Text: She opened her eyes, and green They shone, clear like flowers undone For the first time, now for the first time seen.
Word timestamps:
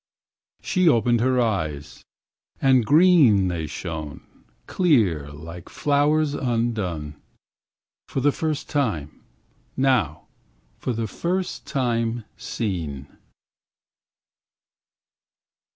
She 0.63 0.89
opened 0.89 1.21
her 1.21 1.39
eyes, 1.39 2.03
and 2.59 2.83
green 2.83 3.49
They 3.49 3.67
shone, 3.67 4.25
clear 4.65 5.29
like 5.31 5.69
flowers 5.69 6.33
undone 6.33 7.21
For 8.07 8.19
the 8.19 8.31
first 8.31 8.67
time, 8.67 9.21
now 9.77 10.23
for 10.79 10.91
the 10.93 11.05
first 11.07 11.67
time 11.67 12.25
seen. 12.35 13.15